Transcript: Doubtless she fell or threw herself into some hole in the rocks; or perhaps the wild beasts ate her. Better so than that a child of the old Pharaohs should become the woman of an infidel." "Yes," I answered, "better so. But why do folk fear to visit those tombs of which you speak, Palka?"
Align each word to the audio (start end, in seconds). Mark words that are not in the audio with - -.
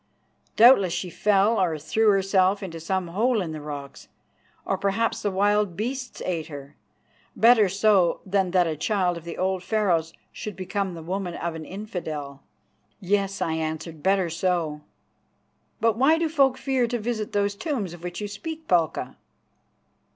Doubtless 0.55 0.93
she 0.93 1.11
fell 1.11 1.61
or 1.61 1.77
threw 1.77 2.09
herself 2.09 2.63
into 2.63 2.79
some 2.79 3.09
hole 3.09 3.39
in 3.39 3.51
the 3.51 3.61
rocks; 3.61 4.07
or 4.65 4.75
perhaps 4.75 5.21
the 5.21 5.29
wild 5.29 5.77
beasts 5.77 6.23
ate 6.25 6.47
her. 6.47 6.75
Better 7.35 7.69
so 7.69 8.19
than 8.25 8.49
that 8.49 8.65
a 8.65 8.75
child 8.75 9.15
of 9.15 9.25
the 9.25 9.37
old 9.37 9.61
Pharaohs 9.61 10.11
should 10.31 10.55
become 10.55 10.95
the 10.95 11.03
woman 11.03 11.35
of 11.35 11.53
an 11.53 11.65
infidel." 11.65 12.41
"Yes," 12.99 13.43
I 13.43 13.53
answered, 13.53 14.01
"better 14.01 14.31
so. 14.31 14.81
But 15.79 15.97
why 15.97 16.17
do 16.17 16.27
folk 16.29 16.57
fear 16.57 16.87
to 16.87 16.97
visit 16.97 17.31
those 17.31 17.53
tombs 17.53 17.93
of 17.93 18.01
which 18.03 18.19
you 18.19 18.27
speak, 18.27 18.67
Palka?" 18.67 19.17